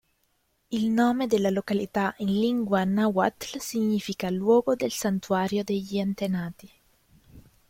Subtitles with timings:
[0.71, 6.71] Il nome della località in lingua nahuatl significa "luogo del santuario degli antenati".